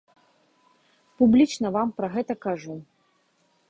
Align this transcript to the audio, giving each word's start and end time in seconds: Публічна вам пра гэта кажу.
Публічна 1.21 1.67
вам 1.79 1.87
пра 2.01 2.07
гэта 2.19 2.33
кажу. 2.51 2.75